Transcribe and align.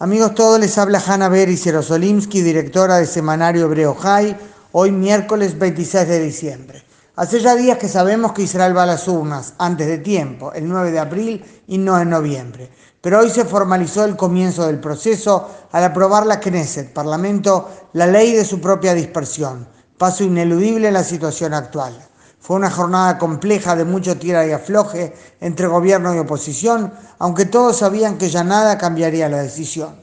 Amigos 0.00 0.36
todos, 0.36 0.60
les 0.60 0.78
habla 0.78 1.02
Hanna 1.04 1.28
Beris 1.28 1.64
Jerosolimsky, 1.64 2.40
directora 2.40 2.98
del 2.98 3.08
semanario 3.08 3.64
Hebreo 3.64 3.96
High, 3.96 4.36
hoy 4.70 4.92
miércoles 4.92 5.58
26 5.58 6.06
de 6.06 6.20
diciembre. 6.20 6.84
Hace 7.16 7.40
ya 7.40 7.56
días 7.56 7.78
que 7.78 7.88
sabemos 7.88 8.32
que 8.32 8.42
Israel 8.42 8.76
va 8.76 8.84
a 8.84 8.86
las 8.86 9.08
urnas 9.08 9.54
antes 9.58 9.88
de 9.88 9.98
tiempo, 9.98 10.52
el 10.52 10.68
9 10.68 10.92
de 10.92 11.00
abril 11.00 11.44
y 11.66 11.78
no 11.78 12.00
en 12.00 12.10
noviembre. 12.10 12.70
Pero 13.00 13.18
hoy 13.18 13.30
se 13.30 13.44
formalizó 13.44 14.04
el 14.04 14.14
comienzo 14.14 14.68
del 14.68 14.78
proceso 14.78 15.50
al 15.72 15.82
aprobar 15.82 16.26
la 16.26 16.38
Knesset, 16.38 16.92
Parlamento, 16.92 17.68
la 17.94 18.06
ley 18.06 18.34
de 18.34 18.44
su 18.44 18.60
propia 18.60 18.94
dispersión, 18.94 19.66
paso 19.98 20.22
ineludible 20.22 20.86
en 20.86 20.94
la 20.94 21.02
situación 21.02 21.54
actual. 21.54 21.98
Fue 22.40 22.56
una 22.56 22.70
jornada 22.70 23.18
compleja 23.18 23.76
de 23.76 23.84
mucho 23.84 24.16
tira 24.16 24.46
y 24.46 24.52
afloje 24.52 25.12
entre 25.40 25.66
gobierno 25.66 26.14
y 26.14 26.18
oposición, 26.18 26.92
aunque 27.18 27.46
todos 27.46 27.78
sabían 27.78 28.16
que 28.16 28.30
ya 28.30 28.44
nada 28.44 28.78
cambiaría 28.78 29.28
la 29.28 29.42
decisión. 29.42 29.96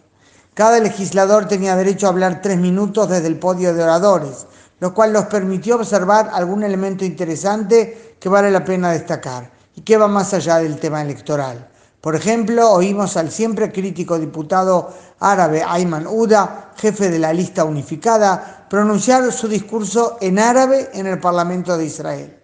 Cada 0.53 0.79
legislador 0.79 1.47
tenía 1.47 1.75
derecho 1.75 2.07
a 2.07 2.09
hablar 2.09 2.41
tres 2.41 2.57
minutos 2.57 3.09
desde 3.09 3.27
el 3.27 3.39
podio 3.39 3.73
de 3.73 3.83
oradores, 3.83 4.47
lo 4.79 4.93
cual 4.93 5.11
nos 5.11 5.25
permitió 5.25 5.75
observar 5.75 6.29
algún 6.31 6.63
elemento 6.63 7.03
interesante 7.03 8.15
que 8.19 8.29
vale 8.29 8.51
la 8.51 8.63
pena 8.63 8.91
destacar 8.91 9.51
y 9.75 9.81
que 9.81 9.97
va 9.97 10.07
más 10.07 10.33
allá 10.33 10.57
del 10.57 10.79
tema 10.79 11.01
electoral. 11.01 11.69
Por 12.05 12.15
ejemplo, 12.15 12.71
oímos 12.71 13.17
al 13.17 13.31
siempre 13.31 13.71
crítico 13.71 14.19
diputado 14.19 14.93
árabe 15.19 15.63
Ayman 15.67 16.05
Uda, 16.05 16.71
jefe 16.77 17.09
de 17.09 17.17
la 17.17 17.33
lista 17.33 17.63
unificada, 17.63 18.54
pronunciar 18.69 19.31
su 19.31 19.47
discurso 19.47 20.17
en 20.21 20.39
árabe 20.39 20.89
en 20.93 21.07
el 21.07 21.19
Parlamento 21.19 21.77
de 21.77 21.85
Israel. 21.85 22.39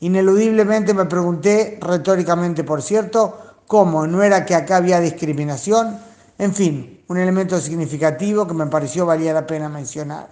Ineludiblemente 0.00 0.94
me 0.94 1.06
pregunté, 1.06 1.78
retóricamente 1.80 2.64
por 2.64 2.82
cierto, 2.82 3.38
cómo 3.66 4.06
no 4.06 4.22
era 4.22 4.44
que 4.44 4.54
acá 4.54 4.76
había 4.76 5.00
discriminación. 5.00 5.98
En 6.38 6.52
fin, 6.54 7.02
un 7.08 7.18
elemento 7.18 7.60
significativo 7.60 8.46
que 8.46 8.54
me 8.54 8.66
pareció 8.66 9.06
valía 9.06 9.32
la 9.32 9.46
pena 9.46 9.68
mencionar. 9.68 10.28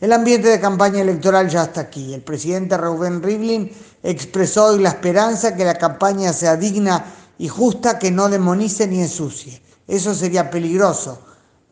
El 0.00 0.12
ambiente 0.12 0.48
de 0.48 0.60
campaña 0.60 1.00
electoral 1.00 1.48
ya 1.48 1.64
está 1.64 1.82
aquí. 1.82 2.14
El 2.14 2.22
presidente 2.22 2.76
Reuben 2.76 3.22
Rivlin 3.22 3.70
expresó 4.02 4.66
hoy 4.66 4.80
la 4.80 4.90
esperanza 4.90 5.54
que 5.54 5.64
la 5.64 5.74
campaña 5.74 6.32
sea 6.32 6.56
digna 6.56 7.04
y 7.38 7.48
justa 7.48 7.98
que 7.98 8.10
no 8.10 8.28
demonice 8.28 8.86
ni 8.86 9.00
ensucie. 9.00 9.62
Eso 9.86 10.14
sería 10.14 10.50
peligroso. 10.50 11.20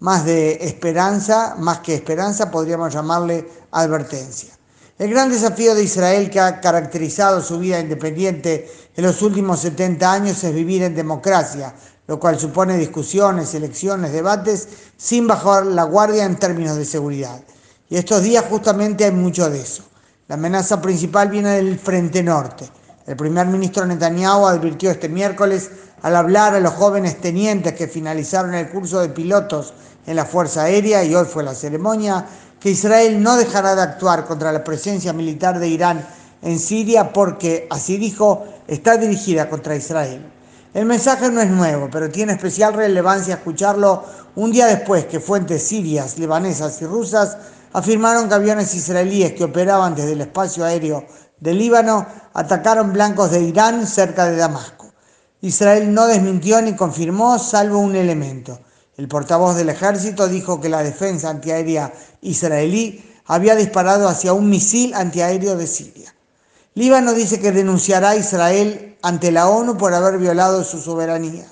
Más 0.03 0.25
de 0.25 0.59
esperanza, 0.63 1.55
más 1.61 1.79
que 1.79 1.95
esperanza, 1.95 2.51
podríamos 2.51 2.93
llamarle 2.93 3.49
advertencia. 3.71 4.53
El 4.99 5.11
gran 5.11 5.31
desafío 5.31 5.77
de 5.77 5.85
Israel 5.85 6.29
que 6.29 6.41
ha 6.41 6.61
caracterizado 6.61 7.41
su 7.41 7.61
vida 7.61 7.79
independiente 7.79 8.69
en 8.97 9.05
los 9.05 9.23
últimos 9.23 9.61
70 9.61 10.13
años 10.13 10.43
es 10.43 10.53
vivir 10.53 10.83
en 10.83 10.97
democracia, 10.97 11.73
lo 12.09 12.19
cual 12.19 12.37
supone 12.37 12.77
discusiones, 12.79 13.55
elecciones, 13.55 14.11
debates, 14.11 14.67
sin 14.97 15.29
bajar 15.29 15.67
la 15.67 15.85
guardia 15.85 16.25
en 16.25 16.35
términos 16.35 16.77
de 16.77 16.85
seguridad. 16.85 17.41
Y 17.89 17.97
estos 17.97 18.25
días 18.25 18.45
justamente 18.51 19.05
hay 19.05 19.13
mucho 19.13 19.49
de 19.49 19.61
eso. 19.61 19.85
La 20.27 20.35
amenaza 20.35 20.83
principal 20.83 21.29
viene 21.29 21.51
del 21.51 21.79
Frente 21.79 22.25
Norte 22.25 22.69
el 23.07 23.17
primer 23.17 23.47
ministro 23.47 23.85
Netanyahu 23.85 24.47
advirtió 24.47 24.91
este 24.91 25.09
miércoles 25.09 25.71
al 26.03 26.17
hablar 26.17 26.55
a 26.55 26.61
los 26.61 26.75
jóvenes 26.75 27.21
tenientes 27.21 27.73
que 27.75 27.89
finalizaron 27.89 28.55
el 28.55 28.69
curso 28.71 29.01
de 29.01 29.09
pilotos 29.09 29.75
en 30.07 30.17
la 30.17 30.25
Fuerza 30.25 30.65
Aérea 30.65 31.05
y 31.05 31.15
hoy 31.15 31.27
fue 31.27 31.43
la 31.43 31.55
ceremonia, 31.55 32.27
que 32.61 32.71
Israel 32.71 33.23
no 33.23 33.37
dejará 33.37 33.75
de 33.75 33.83
actuar 33.83 34.25
contra 34.25 34.53
la 34.53 34.63
presencia 34.63 35.13
militar 35.13 35.59
de 35.59 35.69
Irán 35.69 36.07
en 36.43 36.59
Siria 36.59 37.13
porque, 37.13 37.67
así 37.71 37.97
dijo, 37.97 38.45
está 38.69 38.97
dirigida 38.97 39.49
contra 39.49 39.77
Israel. 39.77 40.25
El 40.75 40.87
mensaje 40.87 41.31
no 41.31 41.41
es 41.41 41.51
nuevo, 41.51 41.89
pero 41.91 42.11
tiene 42.11 42.33
especial 42.33 42.73
relevancia 42.73 43.35
escucharlo 43.35 44.05
un 44.37 44.51
día 44.53 44.67
después 44.67 45.07
que 45.07 45.21
fuentes 45.21 45.63
sirias, 45.63 46.19
libanesas 46.19 46.81
y 46.81 46.87
rusas 46.87 47.37
afirmaron 47.73 48.29
que 48.29 48.35
aviones 48.35 48.75
israelíes 48.75 49.33
que 49.33 49.45
operaban 49.45 49.95
desde 49.95 50.13
el 50.13 50.21
espacio 50.23 50.65
aéreo 50.65 51.05
del 51.43 51.59
Líbano 51.59 52.07
atacaron 52.35 52.93
blancos 52.93 53.33
de 53.33 53.41
Irán 53.41 53.89
cerca 53.89 54.27
de 54.27 54.37
Damasco. 54.37 54.93
Israel 55.41 55.93
no 55.93 56.07
desmintió 56.07 56.63
ni 56.63 56.77
confirmó 56.77 57.37
salvo 57.41 57.81
un 57.81 57.97
elemento. 57.97 58.61
El 58.97 59.09
portavoz 59.09 59.57
del 59.57 59.69
ejército 59.69 60.29
dijo 60.29 60.61
que 60.61 60.69
la 60.69 60.85
defensa 60.85 61.31
antiaérea 61.31 61.93
israelí 62.21 63.05
había 63.27 63.57
disparado 63.57 64.07
hacia 64.07 64.33
un 64.33 64.49
misil 64.49 64.95
antiaéreo 64.95 65.57
de 65.57 65.67
Siria. 65.67 66.15
Líbano 66.75 67.13
dice 67.13 67.41
que 67.41 67.51
denunciará 67.51 68.11
a 68.11 68.17
Israel 68.17 68.97
ante 69.03 69.33
la 69.33 69.49
ONU 69.49 69.77
por 69.77 69.93
haber 69.95 70.19
violado 70.19 70.63
su 70.63 70.81
soberanía 70.81 71.47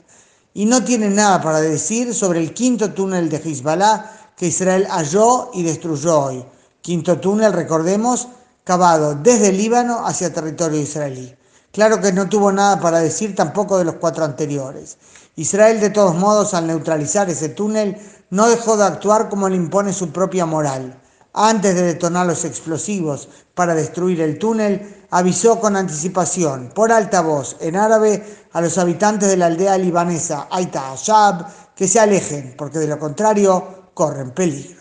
y 0.55 0.67
no 0.67 0.84
tiene 0.84 1.11
nada 1.11 1.43
para 1.43 1.61
decir 1.61 2.15
sobre 2.15 2.39
el 2.39 2.55
quinto 2.55 2.93
túnel 2.93 3.28
de 3.28 3.39
Hezbollah 3.39 4.34
que 4.37 4.47
Israel 4.47 4.87
halló 4.89 5.51
y 5.53 5.65
destruyó 5.65 6.27
hoy. 6.27 6.45
Quinto 6.81 7.19
túnel, 7.19 7.53
recordemos, 7.53 8.28
cavado 8.71 9.17
desde 9.17 9.49
el 9.49 9.57
Líbano 9.57 10.07
hacia 10.07 10.33
territorio 10.33 10.79
israelí. 10.79 11.35
Claro 11.73 12.01
que 12.01 12.13
no 12.13 12.29
tuvo 12.29 12.53
nada 12.53 12.79
para 12.79 13.01
decir 13.01 13.35
tampoco 13.35 13.77
de 13.77 13.85
los 13.85 13.97
cuatro 13.97 14.25
anteriores. 14.25 14.97
Israel, 15.35 15.81
de 15.81 15.91
todos 15.91 16.15
modos, 16.15 16.55
al 16.55 16.69
neutralizar 16.69 17.29
ese 17.29 17.49
túnel, 17.49 17.97
no 18.31 18.49
dejó 18.49 18.77
de 18.77 18.85
actuar 18.85 19.29
como 19.29 19.49
le 19.49 19.57
impone 19.57 19.93
su 19.93 20.13
propia 20.13 20.47
moral. 20.47 21.03
Antes 21.33 21.75
de 21.75 21.83
detonar 21.83 22.27
los 22.27 22.45
explosivos 22.45 23.29
para 23.57 23.75
destruir 23.75 24.21
el 24.21 24.39
túnel, 24.39 25.05
avisó 25.11 25.59
con 25.59 25.75
anticipación, 25.75 26.71
por 26.73 26.93
alta 26.93 27.23
voz, 27.23 27.57
en 27.59 27.75
árabe, 27.75 28.25
a 28.53 28.61
los 28.61 28.79
habitantes 28.79 29.29
de 29.31 29.37
la 29.37 29.47
aldea 29.47 29.77
libanesa 29.79 30.47
Aita 30.49 30.93
Ashab 30.93 31.75
que 31.75 31.89
se 31.89 31.99
alejen, 31.99 32.55
porque 32.57 32.79
de 32.79 32.87
lo 32.87 33.01
contrario 33.01 33.91
corren 33.95 34.31
peligro. 34.31 34.80